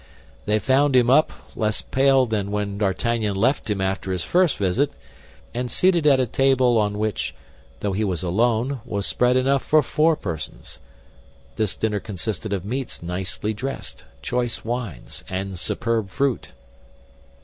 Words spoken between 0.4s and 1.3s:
They found him